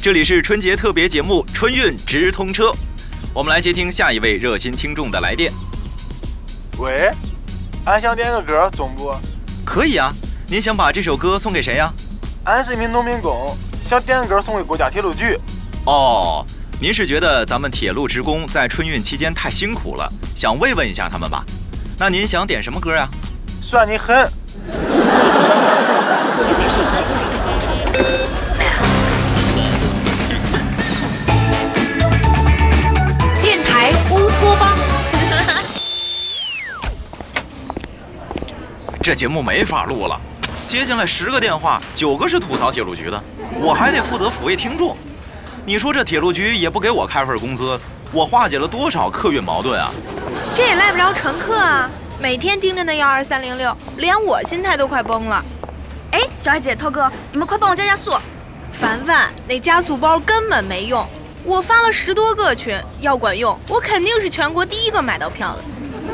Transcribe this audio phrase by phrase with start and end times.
[0.00, 2.66] 这里是春节特别节目《春运直通车》，
[3.34, 5.52] 我们来接听下一位热心听众的来电。
[6.78, 7.10] 喂，
[7.84, 9.12] 俺想点个歌，中不？
[9.64, 10.12] 可以啊，
[10.46, 11.92] 您想把这首歌送给谁呀？
[12.44, 13.56] 俺是一名农民工，
[13.88, 15.36] 想点歌送给国家铁路局。
[15.84, 16.46] 哦，
[16.80, 21.44] 您是觉得咱们铁路职工在春运期间太辛苦了，想慰问一下他们吧？
[21.98, 23.08] 那您想点什么歌呀？
[23.60, 24.30] 算你狠。
[34.38, 34.78] 台乌托邦。
[39.02, 40.20] 这节目没法录了，
[40.66, 43.20] 接进来十个电话，九个是吐槽铁路局的，
[43.60, 44.96] 我还得负责抚慰听众。
[45.66, 47.78] 你说这铁路局也不给我开份工资，
[48.12, 49.90] 我化解了多少客运矛盾啊？
[50.54, 55.44] 这也赖不着乘客啊，每天盯着那幺二三零六，连我心态都快崩了。
[56.12, 58.12] 哎，小艾姐、涛哥，你们快帮我加加速！
[58.72, 61.06] 凡凡，那加速包根本没用，
[61.48, 65.64] 我发了十多个群，要管用，我肯定是全国第一个买到票的。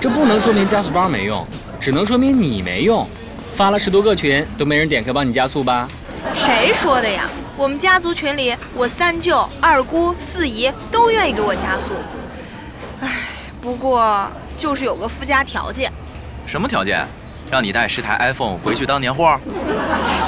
[0.01, 1.45] 这不能说明加速包没用，
[1.81, 3.05] 只能说明你没用。
[3.53, 5.89] 发了十多个群，都没人点开帮你加速吧？
[6.33, 7.29] 谁说的呀？
[7.57, 11.97] 我们家族群里，我三舅、二姑、四姨都愿意给我加速。
[13.01, 13.11] 唉，
[13.61, 15.93] 不过就是有个附加条件。
[16.47, 17.05] 什么条件？
[17.51, 19.37] 让你带十台 iPhone 回去当年货？
[19.99, 20.23] 切，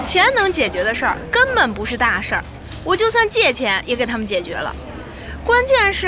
[0.00, 2.44] 钱能解决的事儿根本不是大事儿，
[2.84, 4.74] 我就算借钱也给他们解决了。
[5.42, 6.06] 关键是，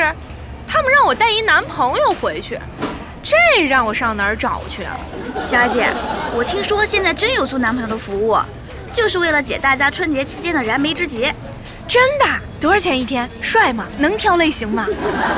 [0.68, 2.58] 他们让我带一男朋友回去，
[3.22, 4.96] 这让我上哪儿找去啊？
[5.40, 5.88] 小姐，
[6.34, 8.36] 我听说现在真有租男朋友的服务，
[8.92, 11.32] 就是为了解大家春节期间的燃眉之急。
[11.88, 12.26] 真的？
[12.58, 13.28] 多少钱一天？
[13.42, 13.86] 帅吗？
[13.98, 14.86] 能挑类型吗？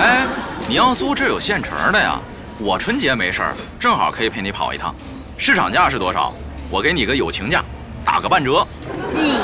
[0.00, 0.26] 哎，
[0.68, 2.18] 你要租这有现成的呀。
[2.60, 4.94] 我春节没事儿，正好可以陪你跑一趟。
[5.36, 6.32] 市场价是多少？
[6.70, 7.62] 我给你个友情价，
[8.04, 8.66] 打个半折。
[9.14, 9.38] 你，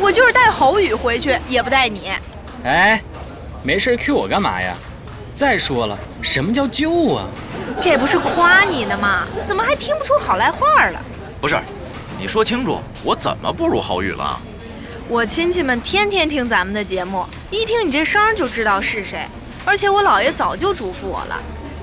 [0.00, 2.12] 我就是带侯宇回去也不带你。
[2.64, 3.02] 哎，
[3.62, 4.74] 没事 Q 我干嘛呀？
[5.32, 7.26] 再说了，什么叫救啊？
[7.80, 9.26] 这不是夸你呢吗？
[9.44, 11.00] 怎么还听不出好赖话了？
[11.40, 11.58] 不是，
[12.18, 14.38] 你说清楚，我怎么不如侯宇了？
[15.08, 19.26] 我亲戚们天天听咱们的节目，一听你这声就知道是谁。
[19.64, 21.38] 而且我姥爷早就嘱咐我了。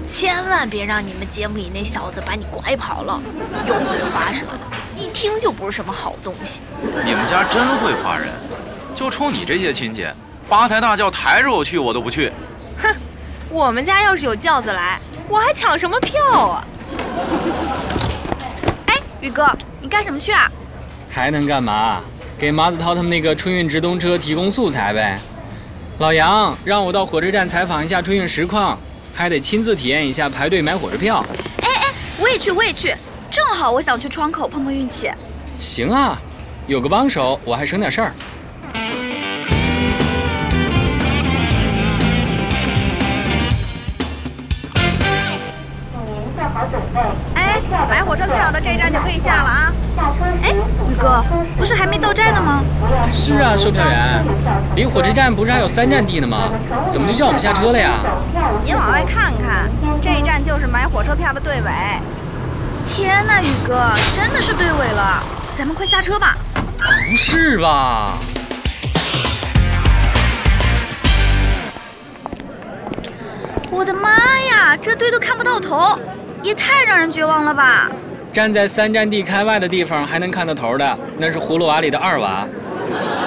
[0.05, 3.21] 千万别让你们节目里那小子把你拐跑了，
[3.65, 4.59] 油嘴滑舌的，
[4.97, 6.61] 一听就不是什么好东西。
[7.05, 8.29] 你们家真会夸人，
[8.95, 10.07] 就冲你这些亲戚，
[10.49, 12.31] 八抬大轿抬着我去，我都不去。
[12.81, 12.89] 哼，
[13.47, 14.99] 我们家要是有轿子来，
[15.29, 16.67] 我还抢什么票啊？
[18.87, 19.47] 哎，宇哥，
[19.79, 20.51] 你干什么去啊？
[21.07, 22.01] 还能干嘛？
[22.39, 25.19] 给马子涛他们那个春运直通车提供素材呗。
[25.99, 28.77] 老杨让我到火车站采访一下春运实况。
[29.15, 31.25] 还得亲自体验一下排队买火车票。
[31.63, 32.95] 哎哎，我也去，我也去，
[33.29, 35.11] 正好我想去窗口碰碰运气。
[35.59, 36.17] 行啊，
[36.65, 38.13] 有个帮手，我还省点事儿。
[47.35, 49.73] 哎，买火车票的这一站就可以下了啊！
[50.41, 50.51] 哎，
[50.89, 51.23] 宇哥，
[51.57, 52.63] 不是还没到站呢吗？
[53.11, 54.23] 是啊，售票员，
[54.75, 56.49] 离火车站不是还有三站地呢吗？
[56.87, 57.99] 怎么就叫我们下车了呀？
[58.63, 59.69] 您往外看看，
[60.01, 61.71] 这一站就是买火车票的队尾。
[62.87, 65.21] 天哪，宇哥，真的是队尾了，
[65.55, 66.37] 咱们快下车吧！
[66.79, 68.13] 不是吧？
[73.69, 74.09] 我的妈
[74.39, 75.99] 呀，这队都看不到头！
[76.41, 77.91] 也太让人绝望了吧！
[78.31, 82.47] 站在三站地开外的地方还能看到头的，那是葫芦娃里的二娃。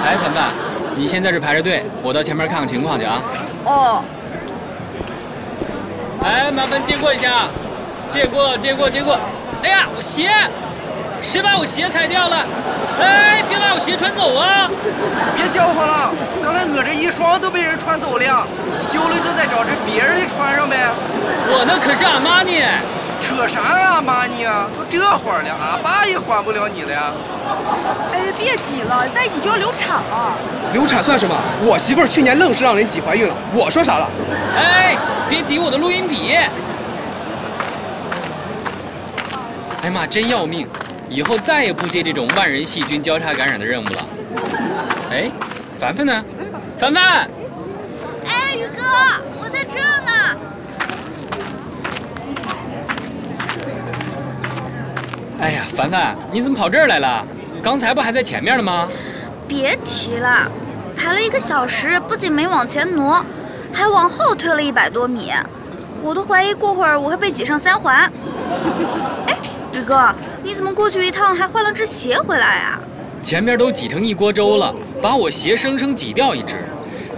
[0.03, 0.49] 哎，凡凡，
[0.95, 3.21] 你先在这排着队，我到前面看看情况去啊。
[3.65, 4.03] 哦。
[6.23, 7.47] 哎，麻烦借过一下，
[8.09, 9.19] 借过，借过，借过。
[9.63, 10.29] 哎呀，我鞋，
[11.21, 12.45] 谁把我鞋踩掉了？
[12.99, 14.69] 哎，别把我鞋穿走啊！
[15.35, 16.11] 别叫唤了，
[16.43, 18.47] 刚才我这一双都被人穿走了，
[18.91, 20.77] 丢了就再找着别人的穿上呗。
[21.47, 22.61] 我那可是阿玛尼。
[23.21, 24.65] 扯啥呀，阿玛尼啊！
[24.75, 27.11] 都这会儿了，俺爸也管不了你了呀。
[28.11, 30.35] 哎，别挤了，在一起就要流产了。
[30.73, 31.35] 流产算什么？
[31.63, 34.09] 我媳妇儿去年愣是让人挤怀孕了，我说啥了？
[34.57, 34.97] 哎，
[35.29, 36.35] 别挤我的录音笔！
[39.83, 40.67] 哎妈，真要命！
[41.09, 44.05] 以后再也不接这种万人细菌交叉感染的任务了。
[45.09, 45.29] 哎，
[45.77, 46.23] 凡凡呢？
[46.77, 47.29] 凡凡！
[48.25, 48.83] 哎，宇哥，
[49.41, 50.11] 我在这呢。
[55.39, 57.25] 哎呀，凡凡，你怎么跑这儿来了？
[57.63, 58.87] 刚才不还在前面呢吗？
[59.47, 60.49] 别提了，
[60.95, 63.25] 排了一个小时，不仅没往前挪，
[63.73, 65.33] 还往后退了一百多米，
[66.01, 68.09] 我都怀疑过会儿我会被挤上三环。
[69.81, 70.13] 哥，
[70.43, 72.79] 你怎么过去一趟还换了只鞋回来啊？
[73.21, 76.63] 前面都挤成一锅粥了，把我鞋生生挤掉一只。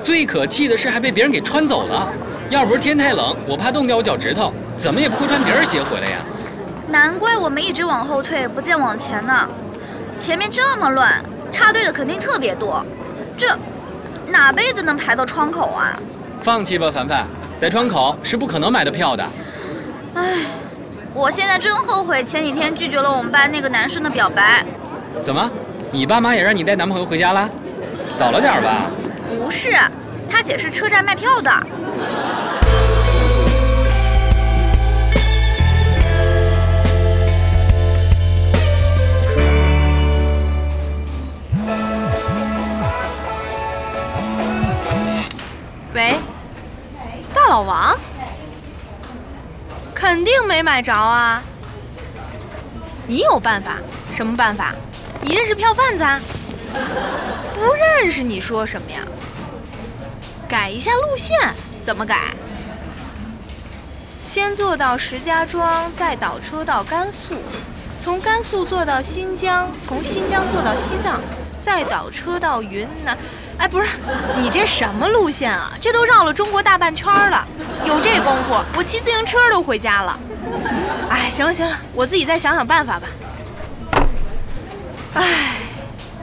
[0.01, 2.12] 最可气的是还被别人给穿走了。
[2.50, 6.18] 要不是天太冷，我怕冻掉我脚趾头，怎么也不会穿别人鞋回来呀。
[6.89, 9.48] 难怪我们一直往后退，不见往前呢。
[10.19, 12.86] 前面这么乱，插队的肯定特别多。
[13.38, 13.57] 这
[14.27, 15.98] 哪辈子能排到窗口啊？
[16.42, 17.25] 放弃吧，凡凡，
[17.57, 19.25] 在窗口是不可能买到票的。
[20.15, 20.39] 唉，
[21.13, 24.65] 我现在真后悔前几天拒绝了我们班那个男生的表白。
[25.21, 25.50] 怎么，
[25.92, 27.50] 你爸妈也让你带男朋友回家了？
[28.12, 28.88] 早了点吧？
[29.27, 29.71] 不是，
[30.30, 31.51] 他姐是车站卖票的。
[50.63, 51.44] 买着啊！
[53.06, 53.80] 你有办法？
[54.13, 54.74] 什么办法？
[55.19, 56.21] 你认识票贩子啊？
[57.54, 59.01] 不认识，你说什么呀？
[60.48, 61.38] 改一下路线，
[61.81, 62.33] 怎么改？
[64.24, 67.36] 先坐到石家庄，再倒车到甘肃，
[68.00, 71.19] 从甘肃坐到新疆，从新疆坐到西藏，
[71.60, 73.18] 再倒车到云南。
[73.57, 73.88] 哎，不是，
[74.38, 75.74] 你这什么路线啊？
[75.81, 77.45] 这都绕了中国大半圈了，
[77.86, 80.18] 有这功夫，我骑自行车都回家了。
[81.09, 83.07] 哎，行了行了，我自己再想想办法吧。
[85.13, 85.57] 哎，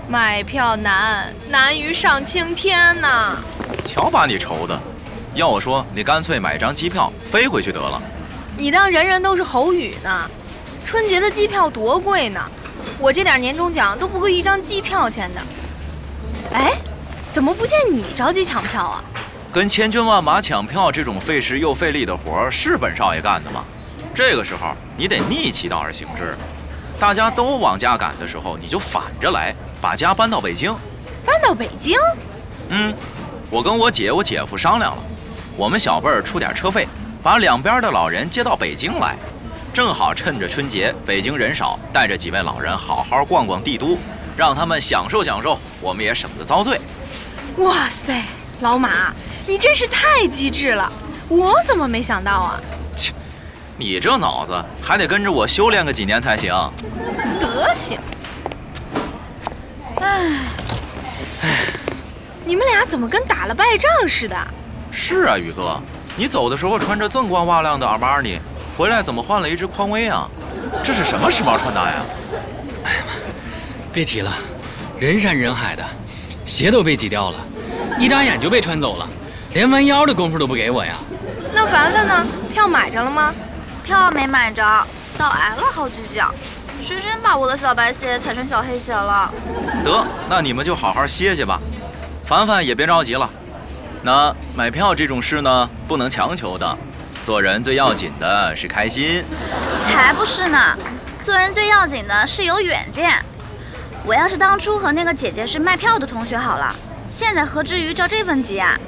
[0.09, 3.37] 买票难，难于上青天呐。
[3.85, 4.79] 瞧把你愁的，
[5.35, 8.01] 要我说，你干脆买张机票飞回去得了。
[8.57, 10.31] 你当人人都是侯宇呢？
[10.85, 12.41] 春节的机票多贵呢，
[12.99, 15.41] 我这点年终奖都不够一张机票钱的。
[16.53, 16.73] 哎。
[17.33, 19.05] 怎么不见你着急抢票啊？
[19.53, 23.65] 跟千军万马抢票这种费时又费力的活儿是本少爷干的吗？
[24.21, 26.37] 这个时候你得逆其道而行之，
[26.99, 30.77] 大家都往家赶的时候，你就反着来，把家搬到北京。
[31.25, 31.97] 搬到北京？
[32.69, 32.95] 嗯，
[33.49, 35.03] 我跟我姐、我姐夫商量了，
[35.57, 36.87] 我们小辈儿出点车费，
[37.23, 39.17] 把两边的老人接到北京来，
[39.73, 43.97] 正好趁着春节北京人少，带着几位老人好好逛逛帝都，
[44.37, 46.79] 让他们享受享受，我们也省得遭罪。
[47.57, 48.23] 哇塞，
[48.61, 49.15] 老马，
[49.47, 50.93] 你真是太机智了！
[51.31, 52.61] 我怎么没想到啊？
[53.81, 56.53] 切，你这脑子还得跟着我修炼个几年才行。
[57.41, 57.99] 德行。
[60.01, 60.27] 唉，
[61.43, 61.49] 唉，
[62.45, 64.37] 你们俩怎么跟打了败仗似的？
[64.91, 65.81] 是啊，宇哥，
[66.17, 68.39] 你走的时候穿着锃光瓦亮的阿玛尼，
[68.77, 70.29] 回来怎么换了一只匡威啊？
[70.85, 71.97] 这是什么时髦穿搭呀？
[72.85, 73.13] 哎呀妈，
[73.93, 74.33] 别提了，
[74.99, 75.83] 人山人海的。
[76.45, 77.39] 鞋都被挤掉了，
[77.99, 79.09] 一眨眼就被穿走了，
[79.53, 80.97] 连弯腰的功夫都不给我呀！
[81.55, 82.27] 那凡凡呢？
[82.53, 83.33] 票买着了吗？
[83.81, 84.63] 票没买着，
[85.19, 86.33] 倒挨了好几脚，
[86.81, 89.33] 深深把我的小白鞋踩成小黑鞋了。
[89.83, 91.61] 得，那你们就好好歇歇吧。
[92.25, 93.29] 凡凡也别着急了。
[94.03, 96.79] 那买票这种事呢，不能强求的。
[97.25, 99.25] 做人最要紧的是开心。
[99.81, 100.77] 才不是呢，
[101.23, 103.13] 做人最要紧的是有远见。
[104.07, 106.75] 我要是当初和那个姐姐是卖票的同学好了，
[107.09, 108.79] 现在何至于着这份急啊？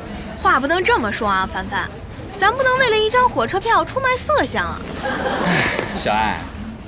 [0.41, 1.89] 话不能这么说啊，凡凡，
[2.37, 4.81] 咱不能为了一张火车票出卖色相啊！
[5.45, 5.63] 哎，
[5.97, 6.41] 小艾，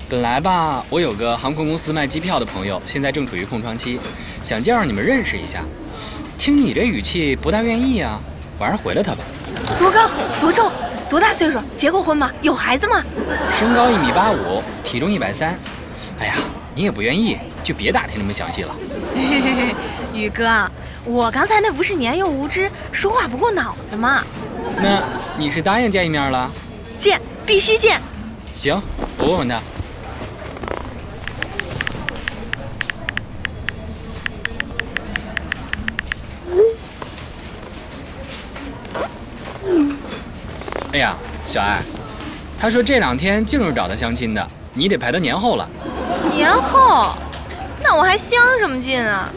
[0.08, 4.00] 本来吧，我有个航空公司卖机票的朋友，现在正处于空窗期，
[4.42, 5.60] 想介绍你们认识一下。
[6.36, 8.18] 听你这语气，不大愿意啊，
[8.58, 9.18] 我还是回了他吧。
[9.78, 10.10] 多高？
[10.40, 10.70] 多重？
[11.08, 11.60] 多大岁数？
[11.76, 12.30] 结过婚吗？
[12.42, 13.02] 有孩子吗？
[13.56, 15.58] 身高一米八五，体重一百三。
[16.18, 16.34] 哎呀，
[16.74, 17.38] 你也不愿意。
[17.62, 18.74] 就别打听那么详细了，
[20.12, 20.70] 宇哥，
[21.02, 24.22] 我刚才那不是年幼无知，说话不过脑子吗？
[24.76, 25.02] 那
[25.36, 26.50] 你是答应见一面了？
[26.96, 28.00] 见，必须见。
[28.54, 28.80] 行，
[29.18, 29.60] 我问问他。
[40.92, 41.16] 哎呀，
[41.48, 41.82] 小艾，
[42.56, 45.68] 他说这两天净是找他相亲的，你得排到年后了。
[46.30, 47.12] 年后？
[47.82, 49.30] 那我还相什么劲啊！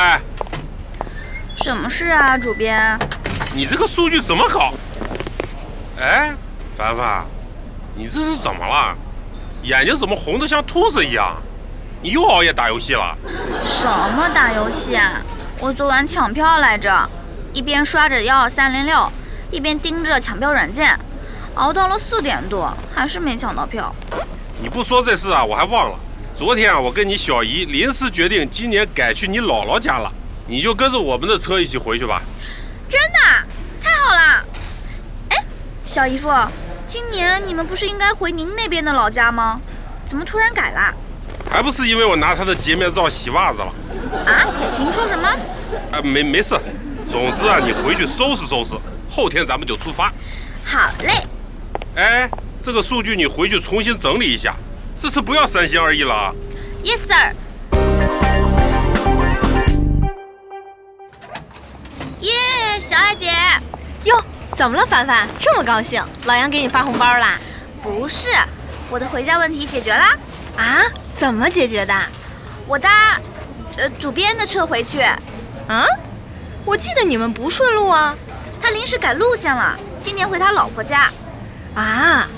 [0.00, 0.20] 来。
[1.62, 2.98] 什么事啊，主编？
[3.54, 4.72] 你这个数据怎么搞？
[6.00, 6.32] 哎，
[6.74, 7.24] 凡凡，
[7.94, 8.96] 你这是怎么了？
[9.62, 11.36] 眼睛怎么红的像兔子一样？
[12.02, 13.14] 你又熬夜打游戏了？
[13.62, 15.20] 什么打游戏啊？
[15.58, 17.06] 我昨晚抢票来着，
[17.52, 19.12] 一边刷着幺二三零六，
[19.50, 20.98] 一边盯着抢票软件，
[21.56, 23.94] 熬到了四点多，还是没抢到票。
[24.62, 25.98] 你不说这事啊，我还忘了。
[26.40, 30.10] 昨天啊，我跟你小姨临时决定，今年改去你姥姥家了，
[30.46, 32.22] 你就跟着我们的车一起回去吧。
[32.88, 33.18] 真的？
[33.78, 34.46] 太好了！
[35.28, 35.44] 哎，
[35.84, 36.30] 小姨夫，
[36.86, 39.60] 今年你们不是应该回您那边的老家吗？
[40.06, 40.94] 怎么突然改了？
[41.50, 43.74] 还不是因为我拿他的洁面皂洗袜子了。
[44.24, 44.48] 啊？
[44.78, 45.28] 您说什么？
[45.92, 46.58] 啊，没没事。
[47.06, 48.76] 总之啊，你回去收拾收拾，
[49.10, 50.10] 后天咱们就出发。
[50.64, 51.22] 好嘞。
[51.96, 52.30] 哎，
[52.62, 54.56] 这个数据你回去重新整理一下，
[55.00, 56.34] 这次不要三心二意了啊。
[56.84, 57.32] Yes sir。
[62.20, 62.30] 耶，
[62.78, 63.32] 小爱姐。
[64.04, 64.22] 哟，
[64.54, 65.26] 怎么了，凡凡？
[65.38, 66.04] 这么高兴？
[66.26, 67.38] 老杨给你发红包啦？
[67.82, 68.28] 不是，
[68.90, 70.14] 我的回家问题解决啦。
[70.58, 70.82] 啊？
[71.14, 71.94] 怎么解决的？
[72.66, 73.18] 我搭，
[73.78, 75.00] 呃，主编的车回去。
[75.68, 75.82] 嗯？
[76.66, 78.14] 我记得你们不顺路啊。
[78.60, 81.10] 他临时改路线了，今年回他老婆家。
[81.74, 82.28] 啊？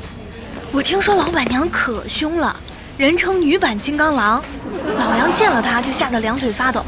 [0.72, 2.56] 我听说老板娘可凶了，
[2.96, 4.42] 人称女版金刚狼。
[4.96, 6.82] 老杨见了她就吓得两腿发抖。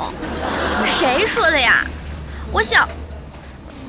[0.86, 1.84] 谁说的呀？
[2.50, 2.88] 我小，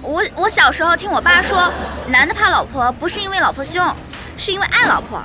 [0.02, 1.72] 我我小时候听我爸说，
[2.08, 3.96] 男的怕老婆不是因为老婆凶，
[4.36, 5.24] 是因为爱老婆。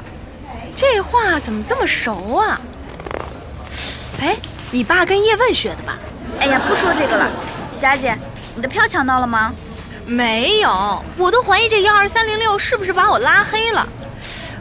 [0.76, 2.60] 这话怎么这么熟啊？
[4.20, 4.36] 哎，
[4.70, 5.98] 你爸跟叶问学的吧？
[6.38, 7.28] 哎呀，不说这个了。
[7.72, 8.16] 霞姐，
[8.54, 9.52] 你的票抢到了吗？
[10.06, 13.84] 没有，我都怀疑这幺二三零六是不是把我拉黑了。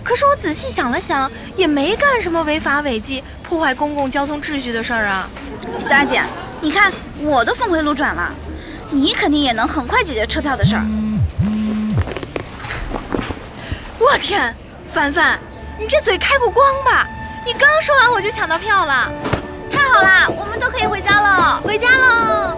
[0.09, 5.29] 可是我仔细想了想，也没干什么违法违纪、破坏公共交通秩序的事儿啊。
[5.79, 6.19] 小艾姐，
[6.61, 8.33] 你看我都峰回路转了，
[8.89, 10.83] 你肯定也能很快解决车票的事儿。
[13.99, 14.55] 我天，
[14.91, 15.39] 凡凡，
[15.77, 17.07] 你这嘴开过光吧？
[17.45, 19.13] 你刚说完我就抢到票了，
[19.71, 22.57] 太好了，我们都可以回家喽，回家喽！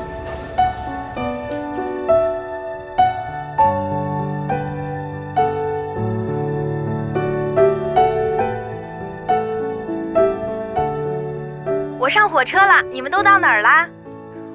[12.42, 13.86] 火车了，你们都到哪儿啦？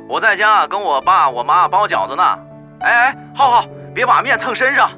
[0.08, 2.36] 我在家跟我爸我妈包饺子呢。
[2.80, 3.64] 哎哎，浩浩，
[3.94, 4.90] 别把面蹭身上。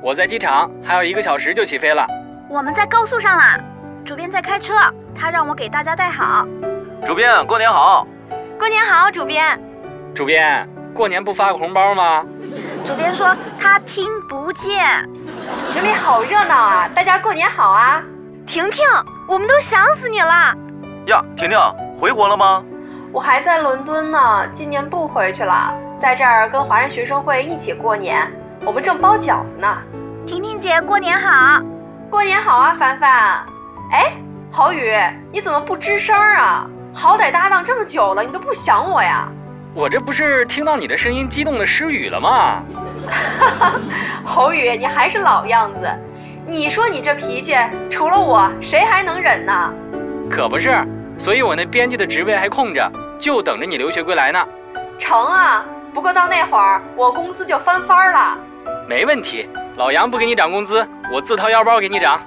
[0.00, 2.06] 我在机场，还有一个小时就起飞了。
[2.48, 3.58] 我们在高速上啦，
[4.04, 4.74] 主编在开车，
[5.12, 6.46] 他让我给大家带好。
[7.04, 8.06] 主编，过年好！
[8.56, 9.60] 过年好，主编。
[10.14, 12.24] 主编，过年不发个红包吗？
[12.86, 15.04] 主编说他听不见。
[15.72, 18.00] 群里好热闹啊，大家过年好啊！
[18.46, 18.84] 婷婷，
[19.26, 20.54] 我们都想死你了。
[21.06, 21.58] 呀，婷婷，
[22.00, 22.64] 回国了吗？
[23.12, 28.26] 我还在伦敦呢，今年不回去了，在这儿跟华人学生会一起过年。
[28.64, 29.76] 我们正包饺子呢。
[30.26, 31.60] 婷婷姐，过年好！
[32.08, 33.10] 过年好啊，凡凡。
[33.92, 34.12] 哎，
[34.50, 34.94] 郝宇，
[35.30, 36.66] 你怎么不吱声啊？
[36.94, 39.28] 好歹搭档这么久了，你都不想我呀？
[39.74, 42.62] 我这不是听到你的声音激动的失语了吗？
[43.38, 43.72] 哈哈，
[44.24, 45.88] 侯宇，你还是老样子。
[46.46, 47.54] 你说你这脾气，
[47.90, 49.70] 除了我，谁还能忍呢？
[50.30, 50.82] 可不是，
[51.20, 54.42] 所以我那编辑的职位还空着，就等着你留学归来呢。
[54.98, 55.62] 成啊，
[55.92, 58.38] 不过到那会儿我工资就翻番了。
[58.88, 59.46] 没问题，
[59.76, 62.18] 老杨不给你涨工资，我自掏腰包给你涨。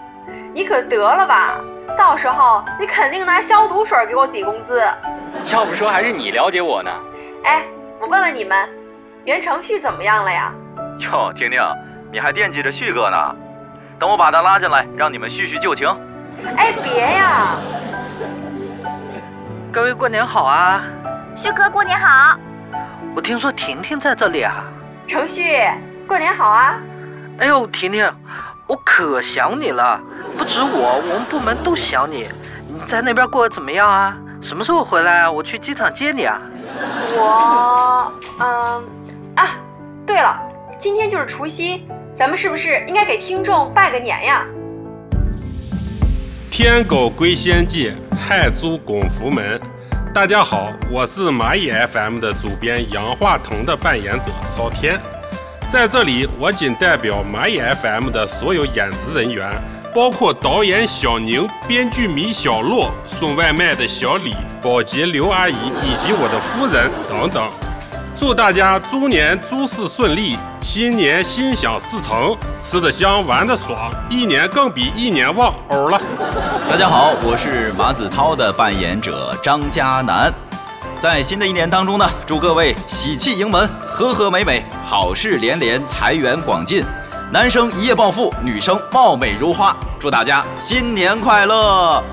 [0.54, 1.56] 你可得了吧，
[1.98, 4.84] 到时候你肯定拿消毒水给我抵工资。
[5.52, 6.92] 要不说还是你了解我呢。
[7.46, 7.64] 哎，
[8.00, 8.70] 我问问你们，
[9.26, 10.54] 袁承旭怎么样了呀？
[11.00, 11.60] 哟，婷婷，
[12.12, 13.36] 你还惦记着旭哥呢？
[13.98, 15.88] 等我把他拉进来，让你们叙叙旧情。
[16.56, 17.58] 哎，别呀！
[19.74, 20.84] 各位过年好啊！
[21.36, 22.38] 旭哥过年好！
[23.15, 24.65] 我听说婷婷在这里啊。
[25.08, 25.68] 程旭，
[26.08, 26.80] 过年好啊！
[27.39, 28.08] 哎呦，婷婷，
[28.68, 30.00] 我可想你了，
[30.38, 32.30] 不止我，我们部门都想你。
[32.72, 34.15] 你在那边过得怎么样啊？
[34.44, 35.32] 什么时候回来啊？
[35.32, 36.39] 我去机场接你啊。
[37.18, 38.84] 我，嗯，
[39.36, 39.56] 啊，
[40.06, 40.39] 对了，
[40.77, 44.46] 今天就是除夕，咱们是不是应该给听众拜个年呀？
[46.56, 49.60] 天狗归仙界，亥猪拱福门。
[50.14, 55.02] 大家好，我是蚂蚁 FM 的主编杨化腾的扮演者邵天，
[55.72, 59.50] 在这里，我仅代表蚂蚁 FM 的所有演职人员，
[59.96, 67.50] 包括导演小宁、编剧米小洛、送外卖的小李、保洁刘阿姨以及我的夫人等等。
[68.15, 75.51] 祝大家猪年诸事顺利，新年心想事成，吃得香，玩得爽，一年更比一年旺。
[75.70, 76.00] 欧了。
[76.70, 80.32] 大家好，我是马子涛的扮演者张嘉楠。
[81.00, 86.86] 在新的一年当中呢，祝各位喜气盈门，和和美美，好事连连，财源广进，
[87.32, 89.75] 男生一夜暴富，女生貌美如花。
[90.00, 92.03] 祝大家新年快乐！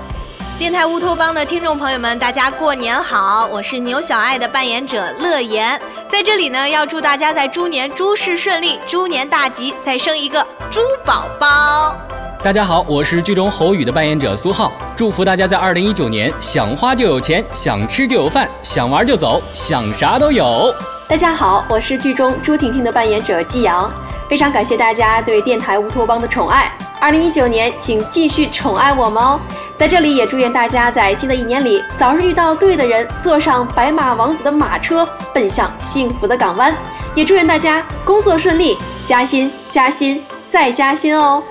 [0.61, 3.47] 电台乌托邦的听众朋友们，大家过年好！
[3.47, 11.95] 我是牛小爱的扮演者乐言，在这里呢，要祝大家在猪年诸事顺利，猪年大吉，再生一个猪宝宝。
[12.43, 20.71] 大家好，我是剧中侯宇的扮演者苏浩，祝福大家在二零一九年想花就有钱，想吃就有饭，想玩就走，想啥都有。
[21.07, 23.91] 大家好，我是剧中朱婷婷的扮演者季阳，
[24.29, 26.71] 非常感谢大家对电台乌托邦的宠爱。
[26.99, 29.39] 二零一九年，请继续宠爱我们哦！
[29.81, 36.71] 在这里也祝愿大家在新的一年里早日遇到对的人，坐上白马王子的马车，奔向幸福的港湾。
[37.15, 41.41] 也祝愿大家工作顺利，加薪加薪再加薪哦！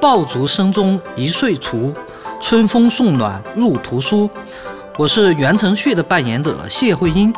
[0.00, 1.94] 爆竹声中一岁除，
[2.40, 4.28] 春风送暖入屠苏。
[4.98, 7.32] 我是袁承旭的扮演者谢慧英，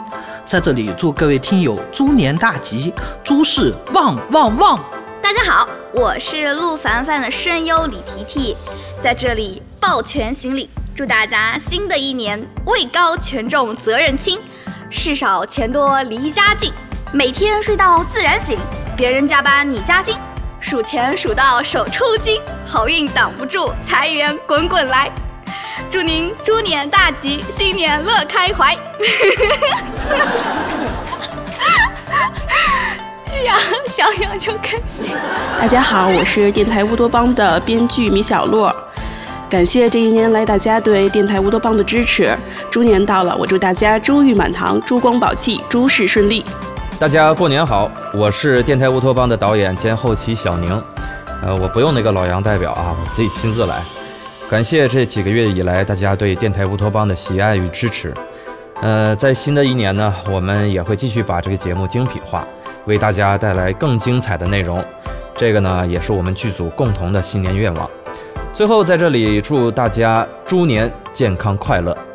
[0.47, 4.83] 在这里祝各位听友猪年大吉，诸事旺旺旺！
[5.21, 8.57] 大家好，我是陆凡凡的声优李提提，
[8.99, 14.39] 在这里抱拳行礼，祝大家新的一年位高权重责任轻，
[14.91, 16.71] 事少钱多离家近，
[17.11, 18.59] 每天睡到自然醒，
[18.95, 20.15] 别人加班你加薪，
[20.61, 25.11] 数钱数到手抽筋，好运挡不住，财源滚滚来，
[25.91, 28.77] 祝您猪年大吉，新年乐开怀。
[33.33, 35.17] 哎 呀，想想就开心。
[35.59, 38.71] 大家好，我是电台乌托邦的编剧米小洛，
[39.49, 42.37] 感谢这一年来大家对电台乌托邦的支持。
[42.71, 46.45] 猪年到了，我祝大家珠玉满堂，珠光宝气，诸事顺利。
[46.99, 50.83] 大家过年好，我是电台乌托邦的导演兼后期小宁，
[51.43, 53.81] 呃，我不用那个老杨代表啊，我自己亲自来。
[54.51, 58.13] 感谢这几个月以来大家对电台乌托邦的喜爱与支持。
[58.83, 62.47] 呃，在新的一年呢，我们也会继续把这个节目精品化。
[62.85, 64.85] 为大家带来更精彩的内容，
[65.35, 67.89] 这个呢也是我们剧组共同的新年愿望。
[68.53, 72.08] 最后在这里祝大家猪年健康快乐。